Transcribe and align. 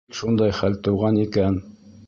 Тик 0.09 0.17
шундай 0.19 0.55
хәл 0.61 0.79
тыуған 0.87 1.21
икән... 1.27 1.61